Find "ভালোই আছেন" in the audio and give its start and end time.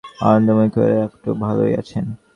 1.43-2.05